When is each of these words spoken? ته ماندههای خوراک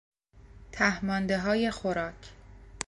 ته 0.71 1.05
ماندههای 1.05 1.71
خوراک 1.71 2.33